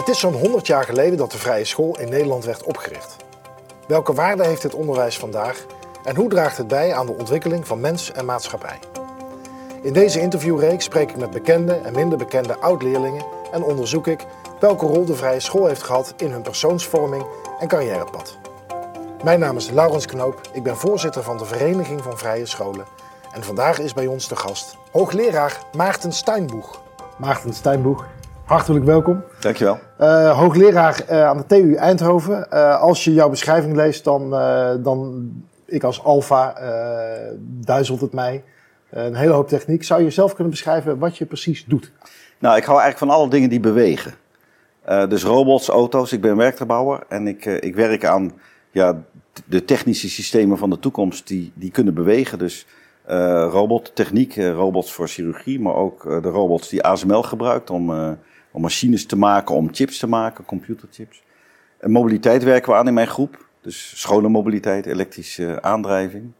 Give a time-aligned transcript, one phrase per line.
[0.00, 3.16] Het is zo'n 100 jaar geleden dat de vrije school in Nederland werd opgericht.
[3.86, 5.66] Welke waarde heeft dit onderwijs vandaag
[6.04, 8.78] en hoe draagt het bij aan de ontwikkeling van mens en maatschappij?
[9.82, 14.26] In deze interviewreeks spreek ik met bekende en minder bekende oud-leerlingen en onderzoek ik
[14.60, 17.26] welke rol de vrije school heeft gehad in hun persoonsvorming
[17.58, 18.38] en carrièrepad.
[19.24, 22.86] Mijn naam is Laurens Knoop, ik ben voorzitter van de Vereniging van Vrije Scholen
[23.32, 26.80] en vandaag is bij ons de gast hoogleraar Maarten Steinboeg.
[27.16, 28.06] Maarten Steinboeg,
[28.50, 29.24] hartelijk welkom.
[29.40, 29.78] Dankjewel.
[30.00, 32.46] Uh, hoogleraar uh, aan de TU Eindhoven.
[32.52, 34.30] Uh, als je jouw beschrijving leest, dan,
[34.82, 35.30] dan
[35.66, 36.54] ik als alfa
[37.40, 38.44] duizelt het mij.
[38.90, 39.84] een hele hoop techniek.
[39.84, 41.92] Zou je zelf kunnen beschrijven wat je precies doet?
[42.38, 44.14] Nou, ik hou eigenlijk van alle dingen die bewegen.
[45.08, 46.12] dus robots, auto's.
[46.12, 48.32] Ik ben werktuigbouwer en ik, ik werk aan
[48.70, 49.02] ja,
[49.46, 52.38] de technische systemen van de toekomst die, die kunnen bewegen.
[52.38, 52.66] Dus
[53.50, 58.16] robottechniek, robots voor chirurgie, maar ook de robots die ASML gebruikt om,
[58.52, 61.22] om machines te maken, om chips te maken, computerchips.
[61.78, 63.48] En mobiliteit werken we aan in mijn groep.
[63.60, 66.32] Dus schone mobiliteit, elektrische aandrijving.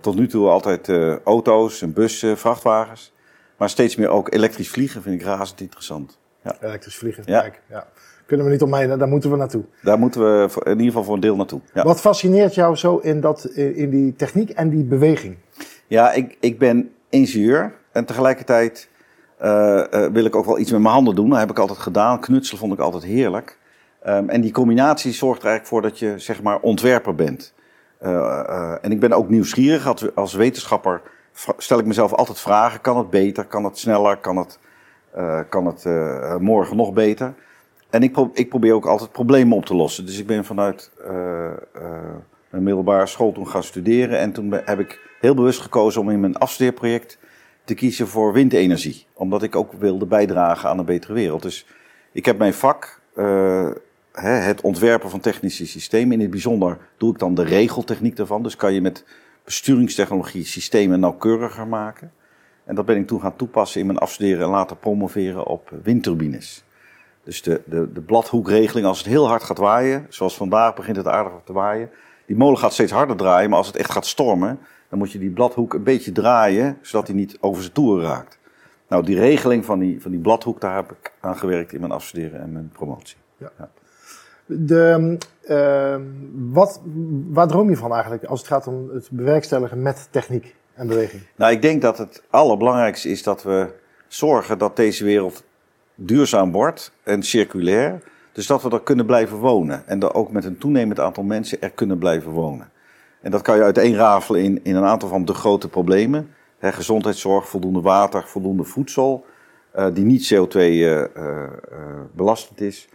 [0.00, 0.88] tot nu toe altijd
[1.24, 3.12] auto's en bussen, vrachtwagens.
[3.56, 6.18] Maar steeds meer ook elektrisch vliegen vind ik razend interessant.
[6.42, 6.56] Ja.
[6.60, 7.40] Elektrisch vliegen, ja.
[7.40, 7.62] kijk.
[7.68, 7.86] Ja
[8.28, 9.64] kunnen we niet omheen, daar moeten we naartoe.
[9.82, 11.60] Daar moeten we in ieder geval voor een deel naartoe.
[11.74, 11.82] Ja.
[11.82, 15.36] Wat fascineert jou zo in, dat, in die techniek en die beweging?
[15.86, 18.88] Ja, ik, ik ben ingenieur en tegelijkertijd
[19.42, 21.28] uh, uh, wil ik ook wel iets met mijn handen doen.
[21.28, 22.20] Dat heb ik altijd gedaan.
[22.20, 23.58] Knutselen vond ik altijd heerlijk.
[24.06, 27.54] Um, en die combinatie zorgt er eigenlijk voor dat je zeg maar ontwerper bent.
[28.02, 30.12] Uh, en ik ben ook nieuwsgierig.
[30.14, 31.02] Als, wetenschapper
[31.56, 32.80] stel ik mezelf altijd vragen.
[32.80, 33.44] Kan het beter?
[33.44, 34.16] Kan het sneller?
[34.16, 34.58] Kan het,
[35.48, 35.84] kan het
[36.40, 37.34] morgen nog beter?
[37.90, 40.06] En ik, ik, probeer ook altijd problemen op te lossen.
[40.06, 40.90] Dus ik ben vanuit
[42.50, 44.18] mijn middelbare school toen gaan studeren.
[44.18, 47.18] En toen heb ik heel bewust gekozen om in mijn afstudeerproject
[47.68, 49.06] te kiezen voor windenergie.
[49.14, 51.42] Omdat ik ook wilde bijdragen aan een betere wereld.
[51.42, 51.66] Dus
[52.12, 53.70] ik heb mijn vak, uh,
[54.12, 56.12] het ontwerpen van technische systemen.
[56.12, 58.42] In het bijzonder doe ik dan de regeltechniek daarvan.
[58.42, 59.04] Dus kan je met
[59.44, 62.12] besturingstechnologie systemen nauwkeuriger maken.
[62.64, 66.64] En dat ben ik toen gaan toepassen in mijn afstuderen en later promoveren op windturbines.
[67.24, 71.06] Dus de, de, de bladhoekregeling, als het heel hard gaat waaien, zoals vandaag begint het
[71.06, 71.90] aardig te waaien.
[72.26, 75.18] Die molen gaat steeds harder draaien, maar als het echt gaat stormen, dan moet je
[75.18, 78.38] die bladhoek een beetje draaien, zodat hij niet over zijn toeren raakt.
[78.88, 81.92] Nou, die regeling van die, van die bladhoek, daar heb ik aan gewerkt in mijn
[81.92, 83.16] afstuderen en mijn promotie.
[83.36, 83.50] Ja.
[83.58, 83.70] ja.
[84.46, 85.18] De,
[85.48, 85.96] uh,
[86.52, 86.80] wat,
[87.28, 91.22] waar droom je van eigenlijk als het gaat om het bewerkstelligen met techniek en beweging?
[91.36, 93.74] Nou, ik denk dat het allerbelangrijkste is dat we
[94.06, 95.44] zorgen dat deze wereld
[95.94, 98.02] duurzaam wordt en circulair.
[98.32, 99.86] Dus dat we er kunnen blijven wonen.
[99.86, 102.70] En dat ook met een toenemend aantal mensen er kunnen blijven wonen.
[103.20, 106.30] En dat kan je uiteenrafelen in, in een aantal van de grote problemen.
[106.60, 109.24] gezondheidszorg, voldoende water, voldoende voedsel,
[109.76, 111.04] uh, die niet CO2 uh, uh,
[112.12, 112.88] belastend is.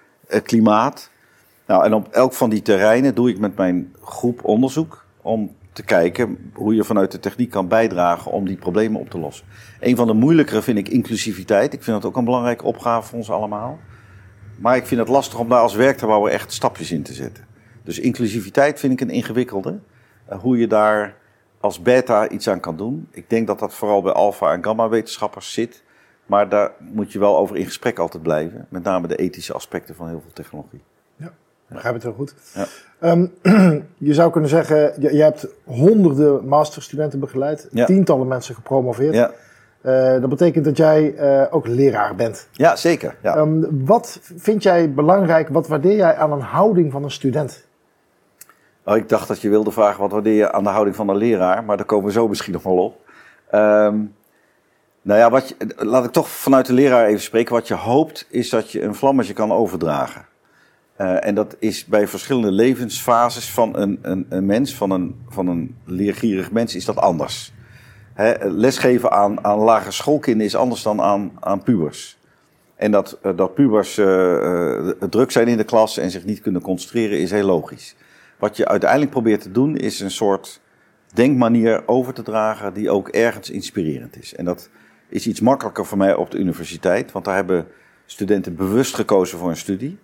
[0.43, 1.09] klimaat.
[1.67, 5.83] Nou, en op elk van die terreinen doe ik met mijn groep onderzoek om te
[5.83, 9.45] kijken hoe je vanuit de techniek kan bijdragen om die problemen op te lossen.
[9.79, 11.73] Een van de moeilijkere vind ik inclusiviteit.
[11.73, 13.79] Ik vind dat ook een belangrijke opgave voor ons allemaal.
[14.59, 17.45] Maar ik vind het lastig om daar als werktuigbouwer echt stapjes in te zetten.
[17.83, 19.79] Dus inclusiviteit vind ik een ingewikkelde.
[20.25, 21.15] Eh, hoe je daar
[21.59, 23.07] als beta iets aan kan doen.
[23.11, 25.83] Ik denk dat dat vooral bij alfa- en gamma-wetenschappers zit.
[26.25, 28.65] Maar daar moet je wel over in gesprek altijd blijven.
[28.69, 30.81] Met name de ethische aspecten van heel veel technologie.
[31.15, 31.31] Ja,
[31.67, 32.35] begrijp het heel goed.
[32.53, 32.65] Ja.
[33.11, 33.33] Um,
[33.97, 37.69] je zou kunnen zeggen, je, je, hebt honderden masterstudenten begeleid.
[37.85, 39.13] Tientallen mensen gepromoveerd.
[39.13, 39.31] Ja.
[39.81, 42.47] Uh, dat betekent dat jij uh, ook leraar bent.
[42.51, 43.15] Ja, zeker.
[43.21, 43.37] Ja.
[43.37, 47.63] Um, wat vind jij belangrijk, wat waardeer jij aan een houding van een student?
[48.85, 51.15] Oh, ik dacht dat je wilde vragen wat waardeer je aan de houding van een
[51.15, 53.01] leraar, maar daar komen we zo misschien nog wel op.
[53.55, 54.15] Um,
[55.01, 57.53] nou ja, wat je, laat ik toch vanuit de leraar even spreken.
[57.53, 60.25] Wat je hoopt is dat je een vlammetje kan overdragen.
[60.97, 65.47] Uh, en dat is bij verschillende levensfases van een, een, een mens, van een, van
[65.47, 67.53] een leergierig mens, is dat anders.
[68.13, 72.17] He, lesgeven aan, aan lagere schoolkinderen is anders dan aan, aan pubers.
[72.75, 76.61] En dat, uh, dat pubers uh, druk zijn in de klas en zich niet kunnen
[76.61, 77.95] concentreren is heel logisch.
[78.43, 80.61] Wat je uiteindelijk probeert te doen, is een soort
[81.13, 84.35] denkmanier over te dragen die ook ergens inspirerend is.
[84.35, 84.69] En dat
[85.09, 87.67] is iets makkelijker voor mij op de universiteit, want daar hebben
[88.05, 89.97] studenten bewust gekozen voor een studie.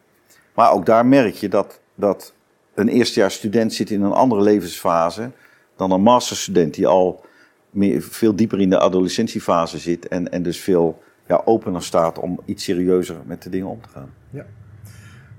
[0.54, 2.34] Maar ook daar merk je dat, dat
[2.74, 5.32] een eerstejaars student zit in een andere levensfase
[5.76, 7.26] dan een masterstudent die al
[7.70, 12.40] meer, veel dieper in de adolescentiefase zit en, en dus veel ja, opener staat om
[12.46, 14.14] iets serieuzer met de dingen om te gaan.
[14.30, 14.46] Ja.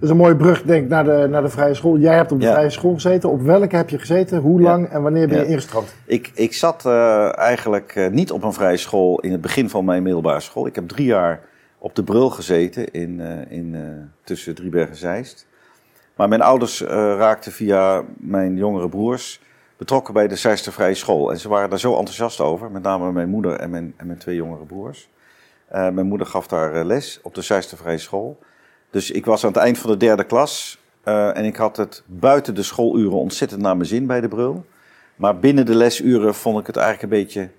[0.00, 1.99] Dat is een mooie brug, denk ik, naar de, naar de vrije school.
[1.99, 3.31] Jij hebt op de vrije school gezeten.
[3.31, 4.38] Op welke heb je gezeten?
[4.38, 5.94] Hoe lang en wanneer ben je ingestroomd?
[6.05, 9.85] Ik, ik zat uh, eigenlijk uh, niet op een vrije school in het begin van
[9.85, 10.67] mijn middelbare school.
[10.67, 11.41] Ik heb drie jaar
[11.79, 13.76] op de brul gezeten in, uh, in,
[14.25, 15.47] tussen Driebergen en Zeist.
[16.14, 19.41] Maar mijn ouders raakten via mijn jongere broers
[19.76, 21.31] betrokken bij de Zeister Vrije School.
[21.31, 24.19] En ze waren daar zo enthousiast over, met name mijn moeder en mijn, en mijn
[24.19, 25.08] twee jongere broers.
[25.70, 28.38] mijn moeder gaf daar les op de Zeister Vrije School.
[28.90, 32.54] Dus ik was aan het eind van de derde klas en ik had het buiten
[32.54, 34.64] de schooluren ontzettend naar mijn zin bij de brul.
[35.16, 37.50] Maar binnen de lesuren vond ik het eigenlijk een beetje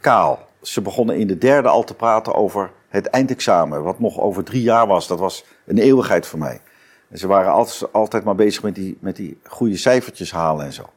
[0.00, 0.48] kaal.
[0.62, 4.62] Ze begonnen in de derde al te praten over het eindexamen, wat nog over drie
[4.62, 5.06] jaar was.
[5.06, 6.60] Dat was een eeuwigheid voor mij.
[7.10, 10.72] En ze waren altijd, altijd maar bezig met die, met die goede cijfertjes halen en
[10.72, 10.90] zo.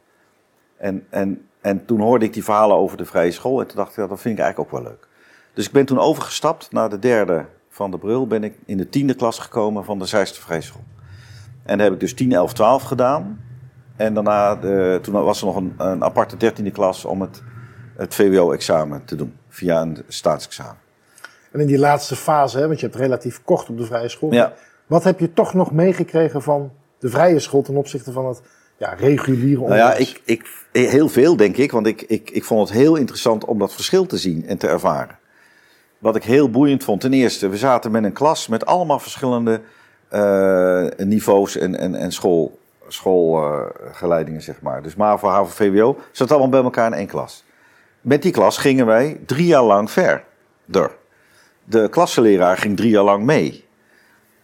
[0.76, 3.90] En, en, en toen hoorde ik die verhalen over de vrije school en toen dacht
[3.90, 5.08] ik, ja, dat vind ik eigenlijk ook wel leuk.
[5.54, 8.88] Dus ik ben toen overgestapt naar de derde van de Brul, ben ik in de
[8.88, 10.84] tiende klas gekomen van de Zeiste Vrije School.
[11.62, 13.40] En daar heb ik dus 10, 11, 12 gedaan.
[13.96, 17.42] En daarna, de, toen was er nog een, een aparte dertiende klas om het,
[17.96, 20.76] het VWO-examen te doen, via een staatsexamen.
[21.52, 24.32] En in die laatste fase, hè, want je hebt relatief kort op de vrije school.
[24.32, 24.52] Ja.
[24.86, 28.42] Wat heb je toch nog meegekregen van de vrije school ten opzichte van het
[28.76, 29.90] ja, reguliere onderwijs?
[29.90, 30.42] Nou ja, ik,
[30.72, 33.74] ik, heel veel denk ik, want ik, ik, ik vond het heel interessant om dat
[33.74, 35.20] verschil te zien en te ervaren.
[36.02, 39.60] Wat ik heel boeiend vond, ten eerste, we zaten met een klas met allemaal verschillende
[40.12, 42.58] uh, niveaus en, en, en school,
[42.88, 44.82] schoolgeleidingen, zeg maar.
[44.82, 47.44] Dus MAVO, HAVO, VWO, zat allemaal bij elkaar in één klas.
[48.00, 50.96] Met die klas gingen wij drie jaar lang verder.
[51.64, 53.64] De klassenleraar ging drie jaar lang mee.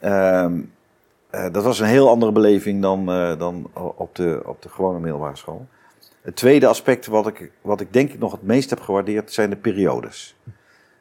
[0.03, 0.47] Uh,
[1.31, 5.37] dat was een heel andere beleving dan, uh, dan op, de, op de gewone middelbare
[5.37, 5.67] school.
[6.23, 9.51] Het tweede aspect wat ik, wat ik denk ik nog het meest heb gewaardeerd zijn
[9.51, 10.37] de periodes.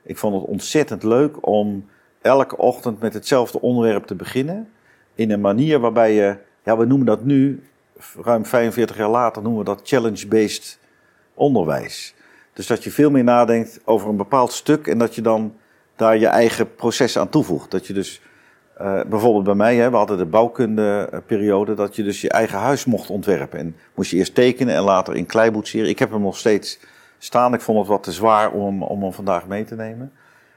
[0.08, 1.86] Ik vond het ontzettend leuk om
[2.22, 4.70] elke ochtend met hetzelfde onderwerp te beginnen.
[5.16, 7.64] In een manier waarbij je, ja we noemen dat nu,
[8.22, 10.80] ruim 45 jaar later noemen we dat challenge-based
[11.34, 12.16] onderwijs.
[12.54, 15.54] Dus dat je veel meer nadenkt over een bepaald stuk en dat je dan
[15.96, 17.72] daar je eigen proces aan toevoegt.
[17.72, 18.22] Dat je dus,
[18.82, 22.86] uh, bijvoorbeeld bij mij, hè, we hadden de bouwkundeperiode, dat je dus je eigen huis
[22.86, 23.60] mocht ontwerpen.
[23.60, 25.90] En moest je eerst tekenen en later in klei boetseren.
[25.90, 26.80] Ik heb hem nog steeds
[27.18, 27.54] staan.
[27.54, 30.12] Ik vond het wat te zwaar om om hem vandaag mee te nemen.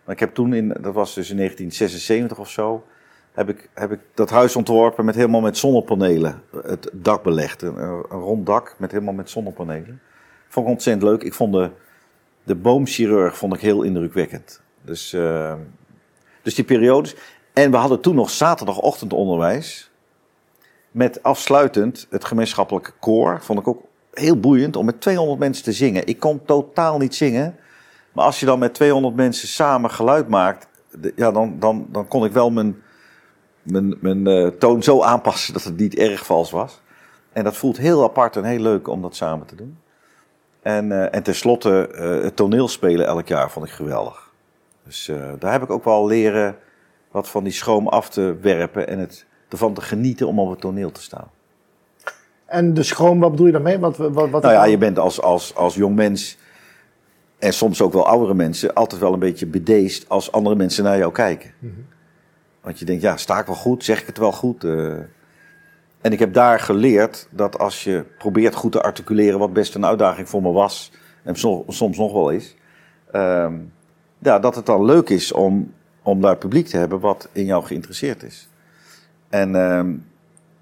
[0.04, 2.84] Maar ik heb toen, in, dat was dus in 1976 of zo,
[3.32, 6.42] heb ik, heb ik dat huis ontworpen met helemaal met zonnepanelen.
[6.62, 7.62] Het dak belegd.
[7.62, 10.00] Een, een rond dak met helemaal met zonnepanelen.
[10.48, 11.22] Vond ik ontzettend leuk.
[11.22, 11.70] Ik vond de,
[12.42, 14.60] de boomchirurg vond ik heel indrukwekkend.
[14.82, 15.54] Dus, uh,
[16.42, 17.16] dus die periodes.
[17.52, 19.90] En we hadden toen nog zaterdagochtendonderwijs.
[20.90, 23.40] Met afsluitend het gemeenschappelijke koor.
[23.40, 23.82] Vond ik ook
[24.20, 26.06] heel boeiend om met 200 mensen te zingen.
[26.06, 27.56] Ik kon totaal niet zingen.
[28.12, 30.68] Maar als je dan met 200 mensen samen geluid maakt.
[31.16, 32.82] Ja, dan, dan, dan kon ik wel mijn,
[33.62, 36.80] mijn, mijn uh, toon zo aanpassen dat het niet erg vals was.
[37.32, 39.78] En dat voelt heel apart en heel leuk om dat samen te doen.
[40.62, 44.30] En, uh, en tenslotte, uh, het toneelspelen elk jaar vond ik geweldig.
[44.84, 46.56] Dus daar heb ik ook wel leren
[47.10, 50.60] wat van die schroom af te werpen en het, ervan te genieten om op het
[50.60, 51.30] toneel te staan.
[52.50, 53.78] En de schroom, wat bedoel je daarmee?
[53.78, 56.38] Wat, wat, wat nou ja, je bent als, als, als jong mens
[57.38, 60.98] en soms ook wel oudere mensen altijd wel een beetje bedeesd als andere mensen naar
[60.98, 61.52] jou kijken.
[61.58, 61.86] Mm -hmm.
[62.60, 63.84] Want je denkt, ja, sta ik wel goed?
[63.84, 64.64] Zeg ik het wel goed?
[64.64, 64.92] Uh,
[66.00, 69.86] en ik heb daar geleerd dat als je probeert goed te articuleren, wat best een
[69.86, 70.92] uitdaging voor me was,
[71.22, 71.36] en
[71.68, 72.56] soms nog wel is,
[73.12, 73.52] uh,
[74.18, 75.72] ja, dat het dan leuk is om,
[76.02, 78.48] om daar publiek te hebben wat in jou geïnteresseerd is.
[79.28, 79.84] En, uh,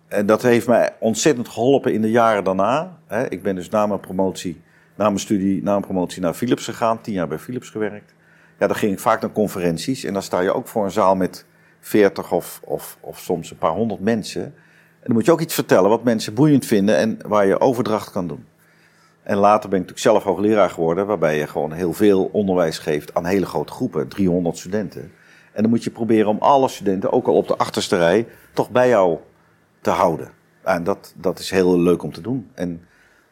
[0.08, 2.98] en dat heeft mij ontzettend geholpen in de jaren daarna.
[3.28, 4.60] Ik ben dus na mijn promotie,
[4.94, 8.14] na mijn studie, na mijn promotie naar Philips gegaan, tien jaar bij Philips gewerkt.
[8.58, 11.16] Ja, dan ging ik vaak naar conferenties en dan sta je ook voor een zaal
[11.16, 11.44] met
[11.80, 14.42] veertig of, of, of soms een paar honderd mensen.
[14.42, 18.10] En dan moet je ook iets vertellen wat mensen boeiend vinden en waar je overdracht
[18.10, 18.46] kan doen.
[19.22, 23.14] En later ben ik natuurlijk zelf hoogleraar geworden, waarbij je gewoon heel veel onderwijs geeft
[23.14, 25.12] aan hele grote groepen, 300 studenten.
[25.52, 28.70] En dan moet je proberen om alle studenten, ook al op de achterste rij, toch
[28.70, 29.18] bij jou
[29.88, 30.30] te houden.
[30.62, 32.50] En dat, dat is heel leuk om te doen.
[32.54, 32.86] En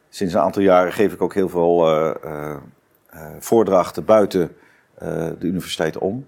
[0.09, 2.55] sinds een aantal jaren geef ik ook heel veel uh, uh,
[3.39, 4.55] voordrachten buiten
[5.39, 6.25] de universiteit om.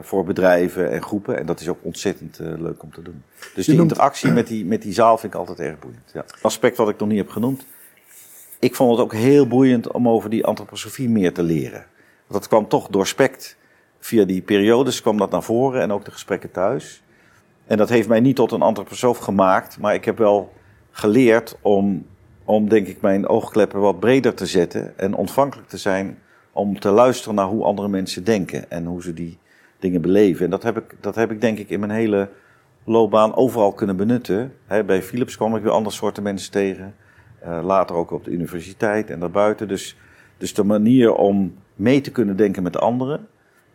[0.00, 1.38] voor bedrijven en groepen.
[1.38, 3.22] En dat is ook ontzettend leuk om te doen.
[3.54, 6.10] Dus die interactie met die, met die zaal vind ik altijd erg boeiend.
[6.12, 6.24] Ja.
[6.40, 7.64] Aspect wat ik nog niet heb genoemd
[8.62, 11.86] ik vond het ook heel boeiend om over die antroposofie meer te leren.
[12.26, 13.56] Want dat kwam toch doorspekt
[13.98, 17.01] via die periodes kwam dat naar voren en ook de gesprekken thuis.
[17.72, 20.52] En dat heeft mij niet tot een antroposoof gemaakt, maar ik heb wel
[20.90, 22.06] geleerd om,
[22.44, 26.18] om denk ik mijn oogkleppen wat breder te zetten en ontvankelijk te zijn
[26.50, 29.38] om te luisteren naar hoe andere mensen denken en hoe ze die
[29.78, 30.44] dingen beleven.
[30.44, 32.28] En dat heb ik, dat heb ik denk ik in mijn hele
[32.84, 34.52] loopbaan overal kunnen benutten.
[34.66, 36.94] bij Philips kwam ik weer andere soorten mensen tegen.
[37.44, 39.68] Uh, later ook op de universiteit en daarbuiten.
[39.68, 39.96] Dus,
[40.36, 43.26] dus de manier om mee te kunnen denken met anderen.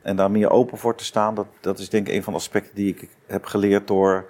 [0.07, 2.39] En daar meer open voor te staan, dat, dat is denk ik een van de
[2.39, 4.25] aspecten die ik heb geleerd door,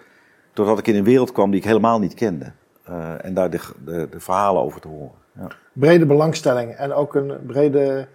[0.54, 2.52] doordat ik in een wereld kwam die ik helemaal niet kende.
[2.90, 5.16] Uh, en daar de, de, de, verhalen over te horen.
[5.40, 5.48] Ja.
[5.74, 8.08] Brede belangstelling en ook een brede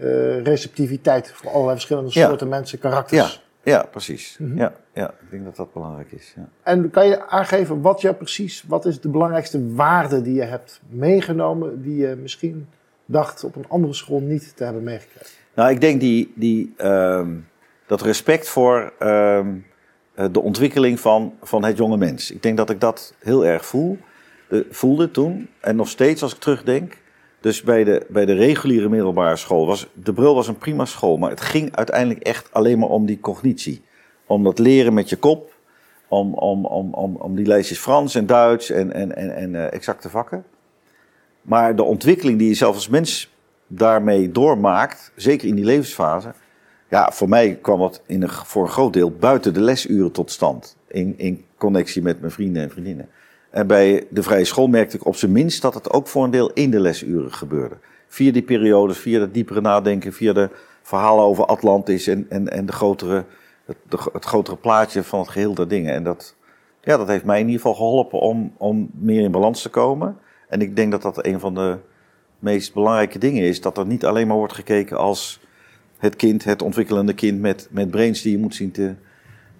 [0.00, 3.34] uh, receptiviteit voor allerlei verschillende soorten mensen, karakters.
[3.34, 3.46] Ja.
[3.62, 4.36] Ja, precies.
[4.38, 4.58] Mm -hmm.
[4.58, 6.32] ja, ja, ik denk dat dat belangrijk is.
[6.36, 6.48] Ja.
[6.62, 10.80] En kan je aangeven wat je precies, wat is de belangrijkste waarde die je hebt
[10.88, 12.68] meegenomen, die je misschien
[13.04, 15.37] dacht op een andere school niet te hebben meegekregen?
[15.58, 17.48] Nou, ik denk die, die, um,
[17.86, 19.66] dat respect voor um,
[20.32, 22.30] de ontwikkeling van, van het jonge mens.
[22.30, 23.98] Ik denk dat ik dat heel erg voel,
[24.48, 25.48] de, voelde toen.
[25.60, 26.96] En nog steeds als ik terugdenk.
[27.40, 31.16] Dus bij de, bij de reguliere middelbare school was de Brul was een prima school,
[31.16, 33.82] maar het ging uiteindelijk echt alleen maar om die cognitie.
[34.26, 35.52] Om dat leren met je kop,
[36.08, 39.72] om, om, om, om, om die lijstjes Frans en Duits en, en, en, en uh,
[39.72, 40.44] exacte vakken.
[41.42, 43.36] Maar de ontwikkeling die je zelf als mens
[43.68, 46.32] daarmee doormaakt, zeker in die levensfase,
[46.88, 50.30] ja, voor mij kwam dat in een, voor een groot deel buiten de lesuren tot
[50.30, 50.76] stand.
[50.86, 53.08] In, in connectie met mijn vrienden en vriendinnen.
[53.50, 56.30] En bij de vrije school merkte ik op zijn minst dat het ook voor een
[56.30, 57.76] deel in de lesuren gebeurde.
[58.08, 60.50] Via die periodes, via het diepere nadenken, via de
[60.82, 63.24] verhalen over Atlantis en, en, en de grotere,
[63.64, 63.76] het,
[64.12, 65.94] het grotere plaatje van het geheel der dingen.
[65.94, 66.34] En dat,
[66.80, 70.16] ja, dat heeft mij in ieder geval geholpen om, om meer in balans te komen.
[70.48, 71.78] En ik denk dat dat een van de
[72.38, 73.60] meest belangrijke dingen is.
[73.60, 75.40] Dat er niet alleen maar wordt gekeken als
[75.98, 78.94] het kind, het ontwikkelende kind met, met brains die je moet zien te,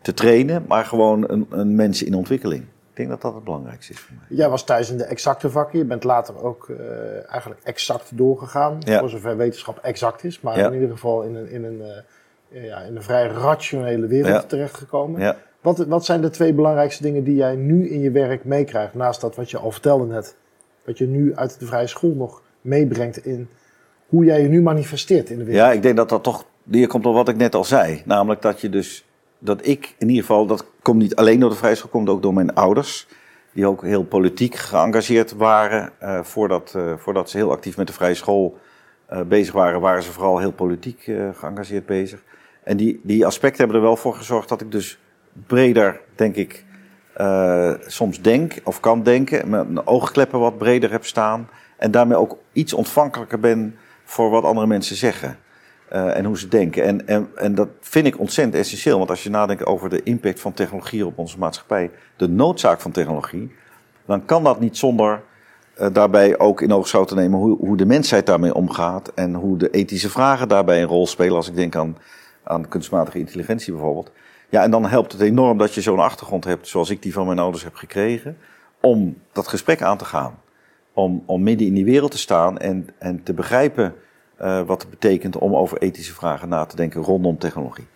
[0.02, 2.62] te trainen, maar gewoon een, een mens in ontwikkeling.
[2.62, 4.36] Ik denk dat dat het belangrijkste is voor mij.
[4.36, 5.78] Jij was thuis in de exacte vakken.
[5.78, 6.78] Je bent later ook uh,
[7.30, 8.76] eigenlijk exact doorgegaan.
[8.80, 8.98] Ja.
[8.98, 10.40] Voor zover wetenschap exact is.
[10.40, 10.66] Maar ja.
[10.66, 11.82] in ieder geval in een, in een,
[12.50, 15.36] uh, ja, in een vrij rationele wereld terechtgekomen.
[15.60, 18.94] Wat, wat zijn de twee belangrijkste dingen die jij nu in je werk meekrijgt?
[18.94, 20.36] Naast dat wat je al vertelde net.
[20.84, 23.48] Wat je nu uit de vrije school nog meebrengt in
[24.06, 25.66] hoe jij je nu manifesteert in de wereld.
[25.66, 28.02] Ja, ik denk dat dat toch neerkomt op wat ik net al zei.
[28.04, 29.04] Namelijk dat je dus
[29.38, 32.22] dat ik in ieder geval, dat komt niet alleen door de vrije school, komt ook
[32.22, 33.06] door mijn ouders.
[33.52, 35.90] Die ook heel politiek geëngageerd waren.
[36.02, 38.58] Uh, voordat, uh, voordat ze heel actief met de vrije school
[39.12, 42.22] uh, bezig waren, waren ze vooral heel politiek geëngageerd bezig.
[42.62, 44.98] En die, die aspecten hebben er wel voor gezorgd dat ik dus
[45.46, 46.64] breder, denk ik,
[47.86, 49.48] soms denk of kan denken.
[49.50, 51.48] Mijn oogkleppen wat breder heb staan.
[51.78, 55.38] En daarmee ook iets ontvankelijker ben voor wat andere mensen zeggen.
[55.92, 56.84] Uh, en hoe ze denken.
[56.84, 58.98] En, en, en dat vind ik ontzettend essentieel.
[58.98, 62.90] Want als je nadenkt over de impact van technologie op onze maatschappij, de noodzaak van
[62.90, 63.52] technologie,
[64.06, 65.22] dan kan dat niet zonder
[65.80, 69.12] uh, daarbij ook in oogschouw te nemen hoe, hoe de mensheid daarmee omgaat.
[69.14, 71.36] En hoe de ethische vragen daarbij een rol spelen.
[71.36, 71.96] Als ik denk aan,
[72.42, 74.10] aan kunstmatige intelligentie bijvoorbeeld.
[74.48, 77.26] Ja, en dan helpt het enorm dat je zo'n achtergrond hebt, zoals ik die van
[77.26, 78.36] mijn ouders heb gekregen,
[78.80, 80.38] om dat gesprek aan te gaan.
[80.98, 83.94] Om, om midden in die wereld te staan en, en te begrijpen
[84.40, 87.86] uh, wat het betekent om over ethische vragen na te denken rondom technologie.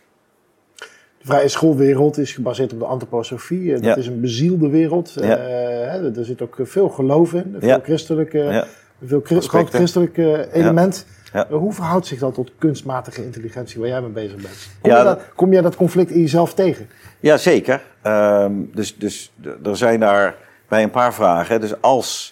[1.19, 3.73] De vrije schoolwereld is gebaseerd op de antroposofie.
[3.73, 3.97] Dat ja.
[3.97, 5.13] is een bezielde wereld.
[5.15, 5.39] Ja.
[5.39, 7.81] Uh, er zit ook veel geloof in, veel ja.
[7.83, 8.67] christelijke,
[9.05, 10.17] veel groot christelijk
[10.53, 11.07] element.
[11.51, 14.69] hoe verhoudt zich dat tot kunstmatige intelligentie waar jij mee bezig bent?
[14.81, 16.89] Kom, je dat, kom jij dat conflict in jezelf tegen?
[17.21, 17.83] Ja, zeker.
[18.07, 19.33] Um, dus, dus
[19.65, 20.37] er zijn daar
[20.69, 21.61] bij een paar vragen.
[21.61, 22.32] Dus als,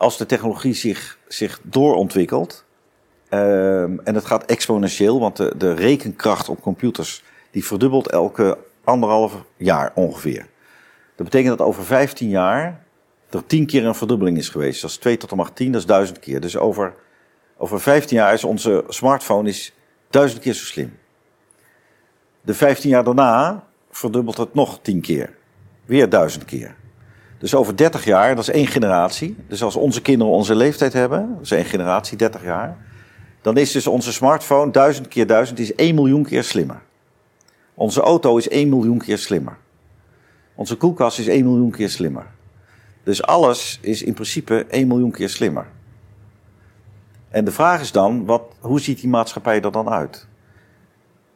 [0.00, 2.64] als de technologie zich, zich doorontwikkelt,
[3.32, 9.44] Um, en het gaat exponentieel, want de, de rekenkracht op computers die verdubbelt elke anderhalf
[9.56, 10.46] jaar ongeveer.
[11.16, 12.84] Dat betekent dat over 15 jaar
[13.28, 14.80] er 10 keer een verdubbeling is geweest.
[14.80, 16.40] Dat is 2 tot de macht 10, dat is 1000 keer.
[16.40, 16.94] Dus over,
[17.56, 19.72] over 15 jaar is onze smartphone is
[20.10, 20.98] 1000 keer zo slim.
[22.40, 25.36] De 15 jaar daarna verdubbelt het nog 10 keer.
[25.84, 26.76] Weer 1000 keer.
[27.40, 29.36] Dus over 30 jaar, dat is één generatie.
[29.48, 32.76] Dus als onze kinderen onze leeftijd hebben, dat is één generatie, 30 jaar
[33.42, 36.82] dan is dus onze smartphone duizend keer duizend is 1 miljoen keer slimmer.
[37.74, 39.56] Onze auto is 1 miljoen keer slimmer.
[40.54, 42.26] Onze koelkast is 1 miljoen keer slimmer.
[43.02, 45.66] Dus alles is in principe 1 miljoen keer slimmer.
[47.28, 50.26] En de vraag is dan, wat, hoe ziet die maatschappij er dan uit?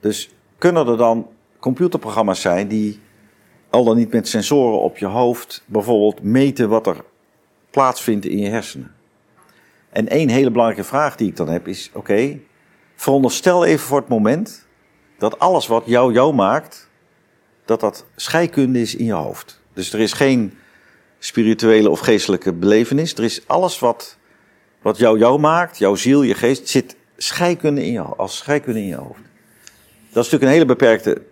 [0.00, 1.26] Dus kunnen er dan
[1.58, 3.00] computerprogramma's zijn die
[3.74, 7.04] al dan niet met sensoren op je hoofd bijvoorbeeld meten wat er
[7.70, 8.94] plaatsvindt in je hersenen?
[9.90, 12.38] En één hele belangrijke vraag die ik dan heb is: oké,
[12.94, 14.66] veronderstel even voor het moment
[15.18, 16.88] dat alles wat jou jou maakt,
[17.64, 19.60] dat dat scheikunde is in je hoofd.
[19.72, 20.58] Dus er is geen
[21.18, 23.14] spirituele of geestelijke belevenis.
[23.14, 24.16] Er is alles wat,
[24.82, 28.86] wat jou jou maakt, jouw ziel, je geest, zit scheikunde in je, als scheikunde in
[28.86, 29.20] je hoofd.
[30.12, 31.22] Dat is natuurlijk een hele beperkte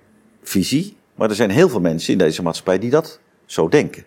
[0.43, 4.05] visie, maar er zijn heel veel mensen in deze maatschappij die dat zo denken.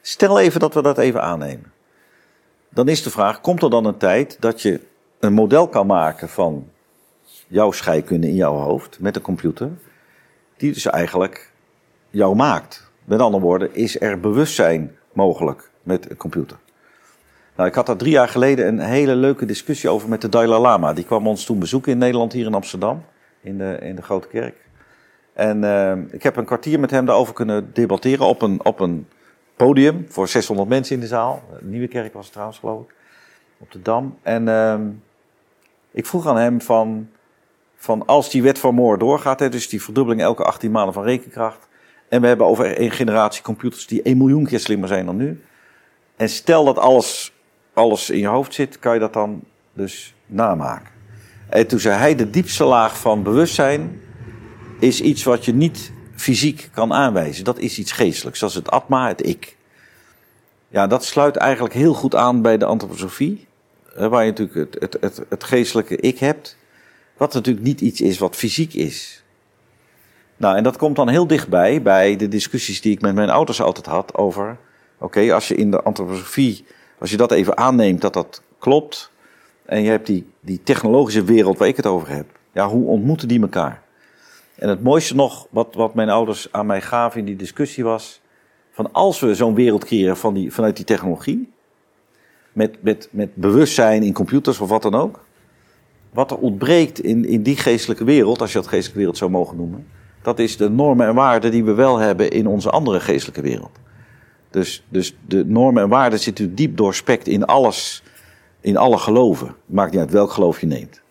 [0.00, 1.72] Stel even dat we dat even aannemen
[2.70, 4.80] dan is de vraag: komt er dan een tijd dat je
[5.20, 6.68] een model kan maken van
[7.46, 9.70] jouw scheikunde in jouw hoofd met een computer,
[10.56, 11.52] die dus eigenlijk
[12.10, 12.90] jou maakt.
[13.04, 16.56] Met andere woorden, is er bewustzijn mogelijk met een computer?
[17.56, 20.60] Nou, ik had daar drie jaar geleden een hele leuke discussie over met de Dalai
[20.60, 20.92] Lama.
[20.92, 23.04] Die kwam ons toen bezoeken in Nederland, hier in Amsterdam,
[23.40, 24.67] in de, in de Grote Kerk.
[25.38, 29.08] En uh, ik heb een kwartier met hem daarover kunnen debatteren op een, op een
[29.56, 31.42] podium voor 600 mensen in de zaal.
[31.60, 32.94] Nieuwe Kerk was het trouwens, geloof ik,
[33.58, 34.18] op de Dam.
[34.22, 34.74] En uh,
[35.90, 37.08] ik vroeg aan hem van,
[37.76, 41.04] van als die wet van Moore doorgaat, hè, dus die verdubbeling elke 18 maanden van
[41.04, 41.68] rekenkracht.
[42.08, 45.42] En we hebben over een generatie computers die 1 miljoen keer slimmer zijn dan nu.
[46.16, 47.32] En stel dat alles,
[47.72, 49.42] alles in je hoofd zit, kan je dat dan
[49.72, 50.92] dus namaken.
[51.48, 54.00] En toen zei hij, de diepste laag van bewustzijn
[54.78, 57.44] is iets wat je niet fysiek kan aanwijzen.
[57.44, 59.56] Dat is iets geestelijks, dat is het atma, het ik.
[60.68, 63.46] Ja, dat sluit eigenlijk heel goed aan bij de antroposofie.
[63.94, 66.56] Waar je natuurlijk het, het, het, geestelijke ik hebt.
[67.16, 69.22] Wat natuurlijk niet iets is wat fysiek is.
[70.36, 73.60] Nou, en dat komt dan heel dichtbij bij de discussies die ik met mijn ouders
[73.60, 74.56] altijd had over.
[74.98, 76.64] Oké, als je in de antroposofie,
[76.98, 79.10] als je dat even aanneemt dat dat klopt.
[79.64, 82.26] En je hebt die, die technologische wereld waar ik het over heb.
[82.52, 83.82] Ja, hoe ontmoeten die elkaar?
[84.58, 88.20] En het mooiste nog, wat, wat mijn ouders aan mij gaven in die discussie was.
[88.70, 91.52] Van als we zo'n wereld creëren van die, vanuit die technologie.
[92.52, 95.24] Met, met, met bewustzijn in computers of wat dan ook.
[96.10, 99.56] Wat er ontbreekt in, in die geestelijke wereld, als je dat geestelijke wereld zou mogen
[99.56, 99.86] noemen.
[100.22, 103.78] Dat is de normen en waarden die we wel hebben in onze andere geestelijke wereld.
[104.50, 108.02] Dus, dus de normen en waarden zitten diep doorspekt in alles,
[108.60, 109.54] in alle geloven.
[109.66, 111.02] Maakt niet uit welk geloof je neemt.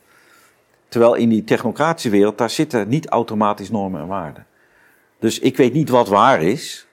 [0.87, 4.45] Terwijl in die technocratische wereld, daar zitten niet automatisch normen en waarden.
[5.19, 6.87] Dus ik weet niet wat waar is.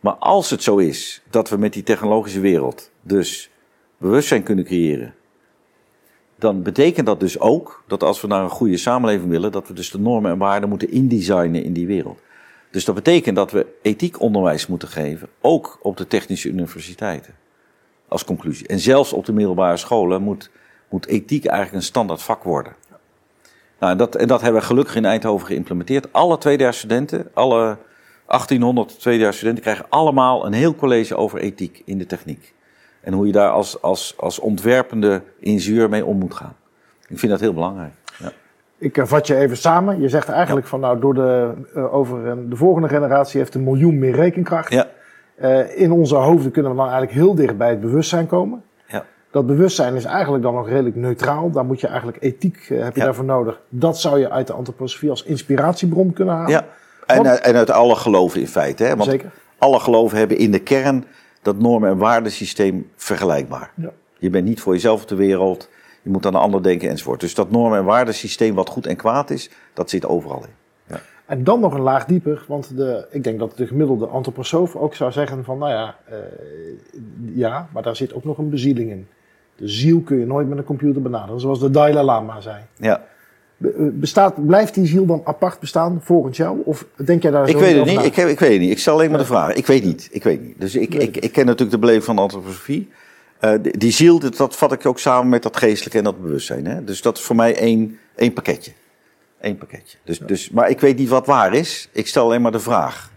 [0.00, 3.50] Maar als het zo is dat we met die technologische wereld dus
[3.98, 5.14] bewustzijn kunnen creëren,
[6.38, 9.74] dan betekent dat dus ook dat als we naar een goede samenleving willen, dat we
[9.74, 12.20] dus de normen en waarden moeten indesignen in die wereld.
[12.70, 17.34] Dus dat betekent dat we ethiek onderwijs moeten geven, ook op de technische universiteiten.
[18.08, 18.66] Als conclusie.
[18.66, 20.50] En zelfs op de middelbare scholen moet,
[20.88, 22.76] moet ethiek eigenlijk een standaard vak worden.
[23.78, 26.12] Nou, dat, en dat hebben we gelukkig in Eindhoven geïmplementeerd.
[26.12, 27.76] Alle tweedejaars studenten, alle
[28.26, 32.54] 1800 tweedejaars studenten krijgen allemaal een heel college over ethiek in de techniek.
[33.00, 36.56] En hoe je daar als, als, als ontwerpende ingenieur mee om moet gaan.
[37.08, 37.92] Ik vind dat heel belangrijk.
[38.18, 38.32] Ja.
[38.78, 40.00] Ik uh, vat je even samen.
[40.00, 40.70] Je zegt eigenlijk ja.
[40.70, 44.72] van nou, door de, uh, over de volgende generatie heeft een miljoen meer rekenkracht.
[44.72, 44.86] Ja.
[45.74, 48.62] in onze hoofden kunnen we dan eigenlijk heel dicht bij het bewustzijn komen.
[49.36, 51.50] Dat bewustzijn is eigenlijk dan nog redelijk neutraal.
[51.50, 53.04] Daar moet je eigenlijk ethiek heb je Ja.
[53.04, 53.60] daarvoor nodig.
[53.68, 56.50] Dat zou je uit de antroposofie als inspiratiebron kunnen halen.
[56.50, 56.66] Ja.
[57.06, 58.84] En, Want- en uit alle geloven in feite.
[58.84, 58.96] Hè?
[58.96, 59.30] Want Zeker.
[59.58, 61.04] alle geloven hebben in de kern
[61.42, 63.70] dat normen- en waardesysteem vergelijkbaar.
[63.74, 63.90] Ja.
[64.18, 65.68] Je bent niet voor jezelf op de wereld.
[66.02, 67.20] Je moet aan de ander denken enzovoort.
[67.20, 70.54] Dus dat normen- en waardesysteem wat goed en kwaad is, dat zit overal in.
[70.94, 71.00] Ja.
[71.26, 74.94] En dan nog een laag dieper, want de, ik denk dat de gemiddelde antroposoof ook
[74.94, 76.16] zou zeggen van, nou ja, eh,
[77.34, 79.06] ja, maar daar zit ook nog een bezieling in.
[79.56, 82.56] De ziel kun je nooit met een computer benaderen, zoals de Dalai Lama zei.
[82.76, 83.04] Ja.
[83.62, 86.58] Eh, Bestaat, blijft die ziel dan apart bestaan volgens jou?
[86.64, 88.04] Of denk jij daar zo Ik weet het niet.
[88.04, 88.70] Ik, ik weet het niet.
[88.70, 89.52] Ik stel alleen maar de vraag.
[89.52, 90.08] Ik weet niet.
[90.10, 90.60] Ik weet niet.
[90.60, 92.88] Dus ik, ik, ik ken natuurlijk de beleving van de antroposofie.
[93.38, 96.22] Eh, die, die ziel, dat, dat vat ik ook samen met dat geestelijke en dat
[96.22, 96.66] bewustzijn.
[96.66, 96.84] Hè?
[96.84, 98.72] Dus dat is voor mij één, één pakketje.
[99.40, 99.98] Eén pakketje.
[100.04, 101.88] Dus, dus, maar ik weet niet wat waar is.
[101.92, 103.10] Ik stel alleen maar de vraag.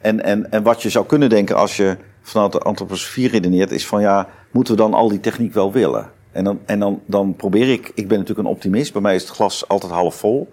[0.00, 3.86] En, en, en wat je zou kunnen denken als je vanuit de antroposofie redeneert, is
[3.86, 6.10] van ja, moeten we dan al die techniek wel willen?
[6.32, 9.22] En dan, en dan, dan probeer ik, ik ben natuurlijk een optimist, bij mij is
[9.22, 10.52] het glas altijd half vol.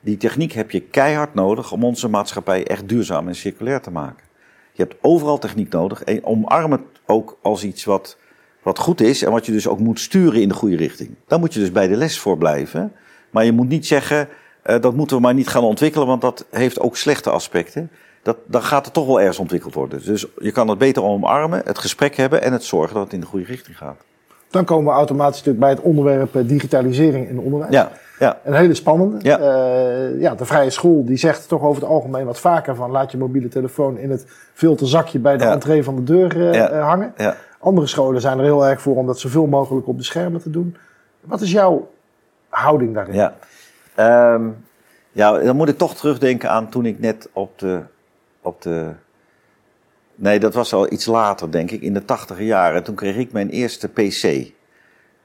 [0.00, 4.24] Die techniek heb je keihard nodig om onze maatschappij echt duurzaam en circulair te maken.
[4.72, 8.16] Je hebt overal techniek nodig en omarm het ook als iets wat,
[8.62, 11.14] wat goed is en wat je dus ook moet sturen in de goede richting.
[11.26, 12.92] Daar moet je dus bij de les voor blijven.
[13.30, 14.28] Maar je moet niet zeggen,
[14.62, 17.90] eh, dat moeten we maar niet gaan ontwikkelen, want dat heeft ook slechte aspecten.
[18.22, 20.04] Dat, dan gaat het toch wel ergens ontwikkeld worden.
[20.04, 23.20] Dus je kan het beter omarmen, het gesprek hebben en het zorgen dat het in
[23.20, 23.96] de goede richting gaat.
[24.50, 27.72] Dan komen we automatisch natuurlijk bij het onderwerp eh, digitalisering in onderwijs.
[27.72, 29.16] Ja, ja, Een hele spannende.
[29.22, 29.38] Ja.
[29.38, 33.10] Eh, ja, de vrije school die zegt toch over het algemeen wat vaker van laat
[33.10, 35.52] je mobiele telefoon in het filterzakje bij de Ja.
[35.52, 36.68] entree van de deur Ja.
[36.70, 37.12] eh, hangen.
[37.16, 37.36] ja.
[37.58, 40.50] Andere scholen zijn er heel erg voor om dat zoveel mogelijk op de schermen te
[40.50, 40.76] doen.
[41.20, 41.90] Wat is jouw
[42.48, 43.14] houding daarin?
[43.14, 43.34] Ja.
[43.94, 44.42] Ehm,
[45.12, 47.80] ja, dan moet ik toch terugdenken aan toen ik net op de,
[48.48, 48.94] op de.
[50.14, 52.82] Nee, dat was al iets later, denk ik, in de tachtige jaren.
[52.82, 54.52] Toen kreeg ik mijn eerste PC.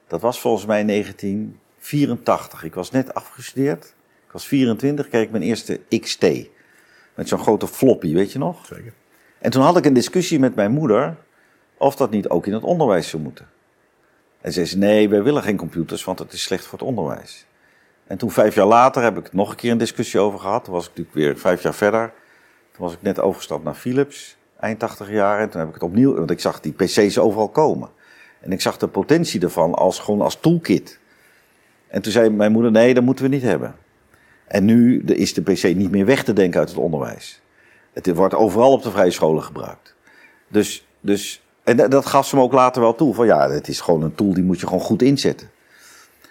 [0.06, 2.64] Dat was volgens mij 1984.
[2.64, 3.84] Ik was net afgestudeerd.
[4.26, 6.26] Ik was 24, kreeg ik mijn eerste XT.
[7.14, 8.66] Met zo'n grote floppy, weet je nog?
[8.66, 8.92] Zeker.
[9.38, 11.16] En toen had ik een discussie met mijn moeder
[11.78, 13.46] of dat niet ook in het onderwijs zou moeten.
[14.40, 17.46] En ze zei, nee, wij willen geen computers, want het is slecht voor het onderwijs.
[18.06, 20.64] En toen vijf jaar later heb ik nog een keer een discussie over gehad.
[20.64, 22.12] Toen was ik natuurlijk weer vijf jaar verder.
[22.74, 25.40] Toen was ik net overgestapt naar Philips, eind 80 jaar.
[25.40, 27.88] En toen heb ik het opnieuw, want ik zag die PC's overal komen.
[28.40, 30.98] En ik zag de potentie ervan als, gewoon als toolkit.
[31.88, 33.74] En toen zei mijn moeder, nee, dat moeten we niet hebben.
[34.46, 37.40] En nu is de PC niet meer weg te denken uit het onderwijs.
[37.92, 39.94] Het wordt overal op de vrije scholen gebruikt.
[40.48, 43.14] Dus, dus en dat gaf ze me ook later wel toe.
[43.14, 45.50] Van ja, het is gewoon een tool die moet je gewoon goed inzetten.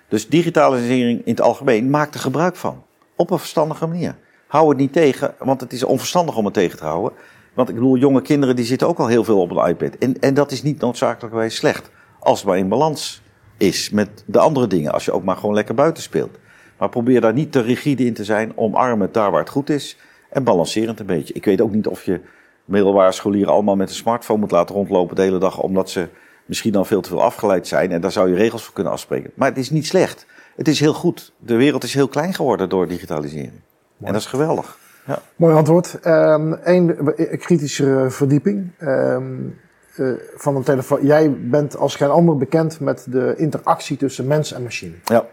[0.08, 2.84] Dus digitalisering in het algemeen maak er gebruik van.
[3.16, 4.16] Op een verstandige manier.
[4.54, 7.12] Hou het niet tegen, want het is onverstandig om het tegen te houden.
[7.54, 9.96] Want ik bedoel, jonge kinderen die zitten ook al heel veel op een iPad.
[9.96, 11.90] En, en dat is niet noodzakelijkerwijs slecht.
[12.20, 13.22] Als het maar in balans
[13.58, 14.92] is met de andere dingen.
[14.92, 16.38] Als je ook maar gewoon lekker buiten speelt.
[16.78, 18.52] Maar probeer daar niet te rigide in te zijn.
[18.56, 19.98] Omarm het daar waar het goed is.
[20.30, 21.34] En balancerend een beetje.
[21.34, 22.22] Ik weet ook niet of je
[22.66, 25.62] middelbare scholieren allemaal met een smartphone moet laten rondlopen de hele dag.
[25.62, 26.08] Omdat ze
[26.46, 27.92] misschien dan veel te veel afgeleid zijn.
[27.92, 29.32] En daar zou je regels voor kunnen afspreken.
[29.36, 30.26] Maar het is niet slecht.
[30.56, 31.34] Het is heel goed.
[31.38, 33.62] De wereld is heel klein geworden door digitalisering.
[34.04, 34.78] En dat is geweldig.
[35.06, 35.20] Ja.
[35.36, 35.98] Mooi antwoord.
[36.02, 38.72] Eén ehm, kritische verdieping.
[38.80, 39.62] Um,
[40.36, 41.06] van een telefoon.
[41.06, 44.96] Jij bent als geen ander bekend met de interactie tussen mens en machine.
[45.04, 45.26] Ja.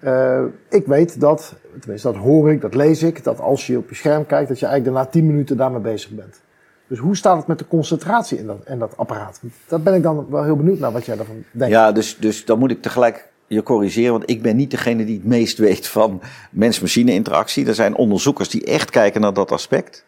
[0.00, 3.88] Uh, ik weet dat, tenminste dat hoor ik, dat lees ik, dat als je op
[3.88, 6.40] je scherm kijkt, dat je eigenlijk daarna 10 minuten daarmee bezig bent.
[6.86, 9.40] Dus hoe staat het met de concentratie in dat, in dat apparaat?
[9.66, 11.74] Dat ben ik dan wel heel benieuwd naar wat jij daarvan denkt.
[11.74, 15.16] Ja, dus, dus dan moet ik tegelijk je corrigeren, want ik ben niet degene die
[15.16, 17.66] het meest weet van mens-machine interactie.
[17.66, 20.04] Er zijn onderzoekers die echt kijken naar dat aspect.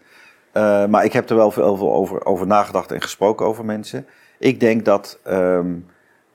[0.55, 4.07] Uh, maar ik heb er wel veel over, over nagedacht en gesproken over mensen.
[4.38, 5.87] Ik denk dat, um,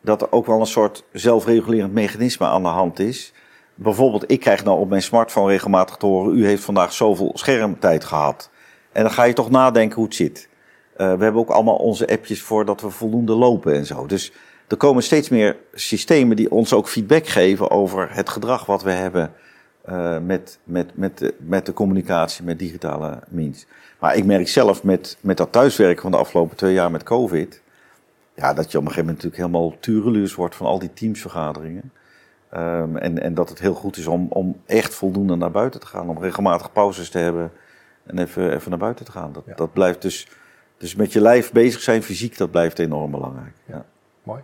[0.02, 3.34] dat er ook wel een soort zelfregulerend mechanisme aan de hand is.
[3.76, 8.04] Bijvoorbeeld, ik krijg nou op mijn smartphone regelmatig te horen: u heeft vandaag zoveel schermtijd
[8.04, 8.50] gehad.
[8.92, 10.50] En dan ga je toch nadenken hoe het zit.
[10.98, 14.06] Uh, we hebben ook allemaal onze appjes voor dat we voldoende lopen en zo.
[14.06, 14.32] Dus
[14.68, 18.92] er komen steeds meer systemen die ons ook feedback geven over het gedrag wat we
[18.92, 19.32] hebben
[19.90, 23.66] uh, met, met, met, de, met de communicatie, met digitale means.
[24.00, 27.62] Maar ik merk zelf met, met dat thuiswerken van de afgelopen twee jaar met COVID.
[28.36, 31.92] Ja, dat je op een gegeven moment natuurlijk helemaal tureluurs wordt van al die teamsvergaderingen.
[32.56, 35.88] Um, en, en dat het heel goed is om, om echt voldoende naar buiten te
[35.88, 36.10] gaan.
[36.10, 37.52] Om regelmatig pauzes te hebben
[38.06, 39.34] en even, even naar buiten te gaan.
[39.34, 39.54] Dat, ja.
[39.56, 40.28] dat blijft dus,
[40.78, 43.54] dus met je lijf bezig zijn, fysiek, dat blijft enorm belangrijk.
[43.66, 43.86] Ja.
[44.26, 44.42] Mooi.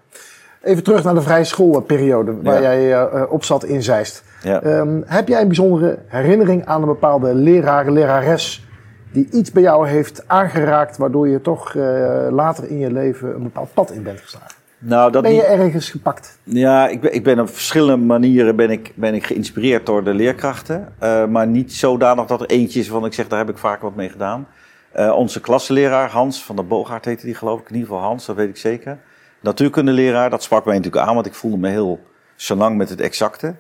[0.62, 2.74] Even terug naar de vrije schoolperiode waar ja.
[2.74, 4.24] jij uh, op zat in Zeist.
[4.44, 4.64] Ja.
[4.64, 8.68] Um, heb jij een bijzondere herinnering aan een bepaalde leraar, lerares
[9.12, 11.84] die iets bij jou heeft aangeraakt waardoor je toch uh,
[12.30, 14.56] later in je leven een bepaald pad in bent geslagen?
[14.78, 15.60] Nou, dat ben je niet...
[15.60, 16.38] ergens gepakt?
[16.44, 20.14] Ja, ik ben, ik ben op verschillende manieren ben ik, ben ik geïnspireerd door de
[20.14, 20.94] leerkrachten.
[21.04, 23.82] Uh, maar niet zodanig dat er eentje is van ik zeg, daar heb ik vaak
[23.82, 24.48] wat mee gedaan.
[25.16, 27.70] Onze klassenleraar Hans van der Boogaard heette die geloof ik.
[27.70, 28.98] In ieder geval Hans, dat weet ik zeker.
[29.42, 32.00] Natuurkundeleraar, dat sprak mij natuurlijk aan, want ik voelde me heel
[32.48, 33.56] lang met het exacte.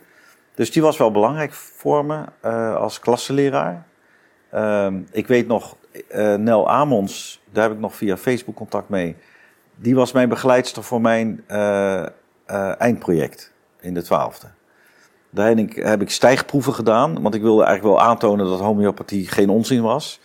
[0.55, 3.85] Dus die was wel belangrijk voor me uh, als klassenleraar.
[4.53, 5.75] Uh, ik weet nog,
[6.11, 9.15] uh, Nel Amons, daar heb ik nog via Facebook contact mee.
[9.75, 12.05] Die was mijn begeleidster voor mijn uh,
[12.77, 14.47] eindproject in de twaalfde.
[15.29, 19.81] Daar heb ik, stijgproeven gedaan, want ik wilde eigenlijk wel aantonen dat homeopathie geen onzin
[19.81, 20.19] was.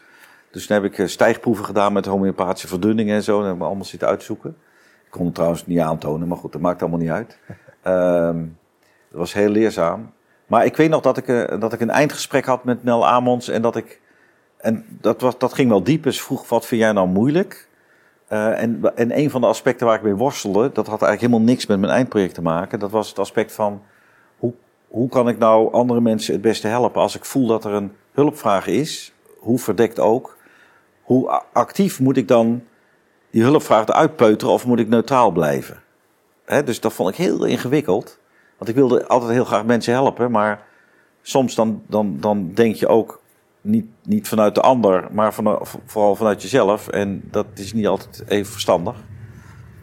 [0.50, 3.32] Dus toen heb ik stijgproeven gedaan met homeopathische verdunningen en zo.
[3.32, 4.56] Dat hebben we allemaal zitten uitzoeken.
[5.06, 7.38] Ik kon het trouwens niet aantonen, maar goed, dat maakt allemaal niet uit.
[7.84, 8.58] Um,
[9.10, 10.12] dat was heel leerzaam.
[10.46, 13.48] Maar ik weet nog dat ik, uh, dat ik een eindgesprek had met Nel Amons
[13.48, 14.00] en dat ik.
[14.56, 16.02] En dat, was, dat ging wel diep.
[16.02, 17.68] Dus vroeg: wat vind jij nou moeilijk?
[18.28, 21.52] Uh, en, en een van de aspecten waar ik mee worstelde, dat had eigenlijk helemaal
[21.52, 22.78] niks met mijn eindproject te maken.
[22.78, 23.82] Dat was het aspect van:
[24.38, 24.52] hoe,
[24.88, 27.92] hoe kan ik nou andere mensen het beste helpen als ik voel dat er een
[28.12, 30.36] hulpvraag is, hoe verdekt ook?
[31.02, 32.62] Hoe actief moet ik dan
[33.30, 35.82] die hulpvraag eruit peuteren of moet ik neutraal blijven?
[36.64, 38.18] Dus dat vond ik heel ingewikkeld.
[38.58, 40.62] Want ik wilde altijd heel graag mensen helpen, maar
[41.22, 43.20] soms dan, dan, dan denk je ook
[43.60, 45.34] niet, niet vanuit de ander, maar
[45.86, 46.88] vooral vanuit jezelf.
[46.88, 48.96] En dat is niet altijd even verstandig.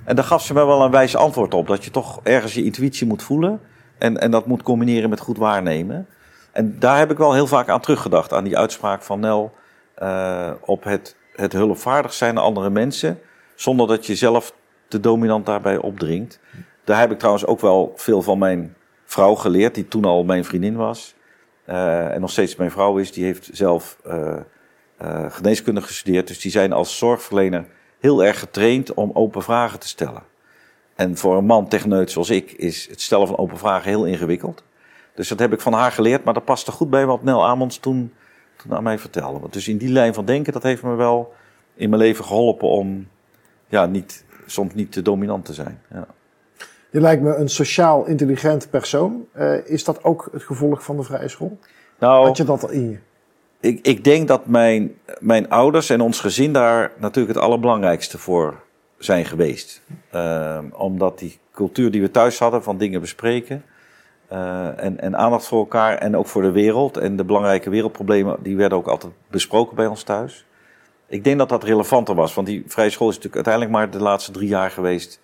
[0.03, 1.67] En daar gaf ze me wel een wijze antwoord op.
[1.67, 3.61] Dat je toch ergens je intuïtie moet voelen.
[3.97, 6.07] En, en dat moet combineren met goed waarnemen.
[6.51, 8.33] En daar heb ik wel heel vaak aan teruggedacht.
[8.33, 9.53] Aan die uitspraak van Nel.
[10.01, 13.19] Uh, op het, het hulpvaardig zijn naar andere mensen.
[13.63, 14.53] Zonder dat je zelf
[14.87, 16.39] de dominant daarbij opdringt.
[16.83, 20.45] Daar heb ik trouwens ook wel veel van mijn vrouw geleerd, die toen al mijn
[20.45, 21.15] vriendin was.
[21.69, 23.11] Uh, en nog steeds mijn vrouw is.
[23.11, 24.35] Die heeft zelf uh,
[25.29, 26.27] geneeskunde gestudeerd.
[26.27, 27.65] Dus die zijn als zorgverlener
[27.99, 30.23] heel erg getraind om open vragen te stellen.
[30.95, 34.63] En voor een man techneut zoals ik is het stellen van open vragen heel ingewikkeld.
[35.15, 37.77] Dus dat heb ik van haar geleerd, maar dat paste goed bij wat Nel Amons
[37.77, 38.13] toen,
[38.55, 39.47] toen aan mij vertelde.
[39.49, 41.33] Dus in die lijn van denken, dat heeft me wel
[41.75, 43.07] in mijn leven geholpen om
[43.73, 45.81] ja, niet, soms niet te dominant te zijn.
[45.93, 46.07] Ja.
[46.91, 49.25] Je lijkt me een sociaal intelligent persoon.
[49.37, 51.57] Uh, is dat ook het gevolg van de vrije school?
[51.99, 52.97] Nou, Had je dat al in je?
[53.59, 58.59] Ik, ik denk dat mijn, mijn ouders en ons gezin daar natuurlijk het allerbelangrijkste voor
[58.97, 59.81] zijn geweest.
[60.15, 63.63] Uh, omdat die cultuur die we thuis hadden van dingen bespreken.
[64.31, 66.97] Uh, en, en aandacht voor elkaar en ook voor de wereld.
[66.97, 70.45] En de belangrijke wereldproblemen, die werden ook altijd besproken bij ons thuis.
[71.13, 74.03] Ik denk dat dat relevanter was, want die vrije school is natuurlijk uiteindelijk maar de
[74.03, 75.19] laatste drie jaar geweest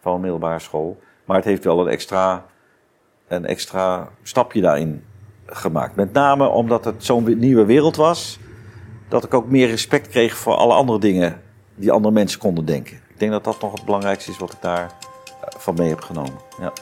[0.00, 1.00] van een middelbare school.
[1.24, 2.46] Maar het heeft wel een extra,
[3.28, 5.04] een extra stapje daarin
[5.46, 5.96] gemaakt.
[5.96, 8.38] Met name omdat het zo'n nieuwe wereld was,
[9.08, 11.42] dat ik ook meer respect kreeg voor alle andere dingen
[11.74, 12.96] die andere mensen konden denken.
[13.08, 16.00] Ik denk dat dat nog het belangrijkste is wat ik daar eh, van mee heb
[16.00, 16.38] genomen.
[16.60, 16.72] Ja.